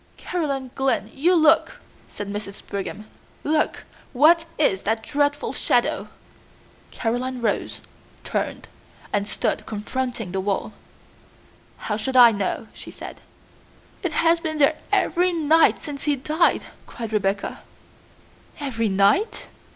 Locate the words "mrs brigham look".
2.33-3.83